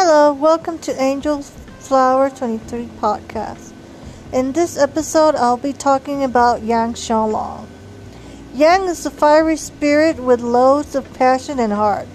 [0.00, 3.72] Hello, welcome to Angel Flower 23 podcast.
[4.32, 7.66] In this episode, I'll be talking about Yang Xiao Long.
[8.54, 12.06] Yang is a fiery spirit with loads of passion and heart.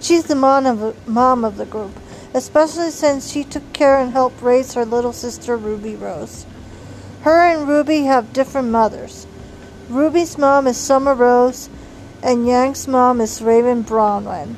[0.00, 1.92] She's the mom of, mom of the group,
[2.34, 6.46] especially since she took care and helped raise her little sister Ruby Rose.
[7.22, 9.28] Her and Ruby have different mothers.
[9.88, 11.70] Ruby's mom is Summer Rose,
[12.24, 14.56] and Yang's mom is Raven Branwen.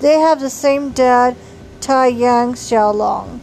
[0.00, 1.36] They have the same dad
[1.82, 3.40] Taiyang Xiao Long.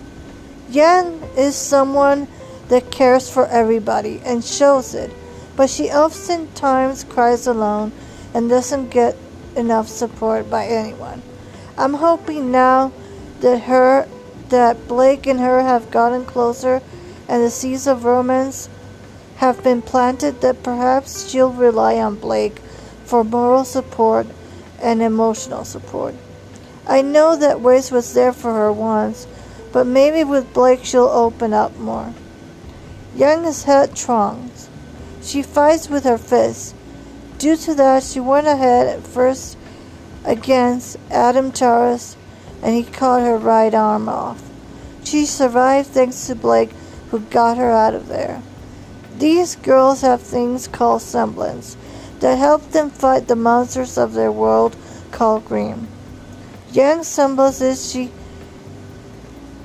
[0.70, 2.26] Yang is someone
[2.70, 5.12] that cares for everybody and shows it,
[5.58, 7.92] but she oftentimes cries alone
[8.34, 9.18] and doesn't get
[9.58, 11.22] enough support by anyone.
[11.78, 12.94] I'm hoping now
[13.42, 14.08] that her
[14.48, 16.82] that Blake and her have gotten closer
[17.28, 18.70] and the seeds of romance
[19.36, 22.60] have been planted that perhaps she'll rely on Blake
[23.04, 24.28] for moral support
[24.82, 26.16] and emotional support.
[26.90, 29.28] I know that Weiss was there for her once,
[29.72, 32.16] but maybe with Blake she'll open up more.
[33.16, 34.50] Yang is headstrong.
[35.22, 36.74] She fights with her fists.
[37.38, 39.56] Due to that, she went ahead at first
[40.26, 42.18] against Adam Taurus,
[42.64, 44.42] and he cut her right arm off.
[45.04, 46.72] She survived thanks to Blake,
[47.12, 48.42] who got her out of there.
[49.20, 51.78] These girls have things called semblance
[52.20, 54.76] that help them fight the monsters of their world
[55.12, 55.88] called Grimm.
[56.72, 58.12] Yang symbolizes she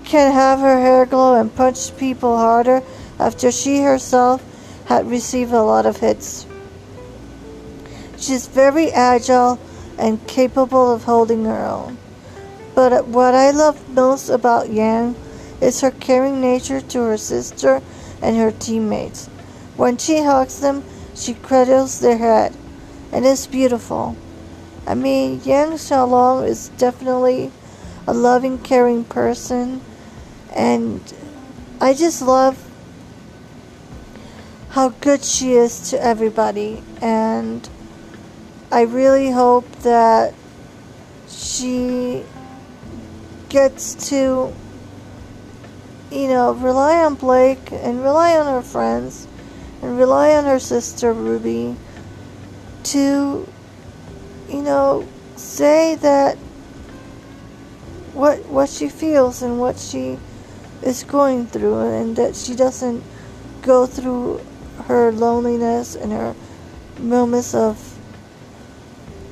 [0.04, 2.82] can have her hair glow and punch people harder
[3.18, 4.42] after she herself
[4.86, 6.46] had received a lot of hits.
[8.16, 9.58] She's very agile
[9.98, 11.98] and capable of holding her own.
[12.74, 15.14] But what I love most about Yang
[15.60, 17.82] is her caring nature to her sister
[18.22, 19.26] and her teammates.
[19.76, 22.56] When she hugs them, she cradles their head,
[23.12, 24.16] and it's beautiful.
[24.86, 27.50] I mean, Yang Xiao Long is definitely
[28.06, 29.80] a loving, caring person,
[30.54, 31.00] and
[31.80, 32.58] I just love
[34.70, 37.66] how good she is to everybody, and
[38.70, 40.34] I really hope that
[41.28, 42.24] she
[43.48, 44.52] gets to,
[46.10, 49.28] you know, rely on Blake and rely on her friends
[49.80, 51.76] and rely on her sister Ruby
[52.84, 53.48] to
[54.54, 56.36] you know, say that
[58.12, 60.16] what what she feels and what she
[60.82, 63.02] is going through and that she doesn't
[63.62, 64.40] go through
[64.84, 66.36] her loneliness and her
[66.98, 67.98] moments of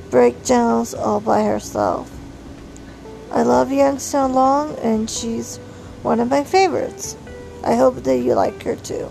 [0.09, 2.11] breakdowns all by herself.
[3.31, 5.57] I love Yang Long and she's
[6.03, 7.15] one of my favorites.
[7.63, 9.09] I hope that you like her too.